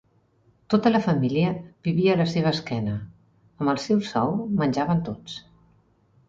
Tota 0.73 0.91
la 0.93 1.01
família 1.07 1.51
vivia 1.87 2.15
a 2.15 2.19
la 2.21 2.25
seva 2.31 2.53
esquena. 2.57 2.95
Amb 3.63 3.73
el 3.75 3.81
seu 3.85 4.01
sou 4.15 4.35
menjaven 4.63 5.05
tots. 5.13 5.39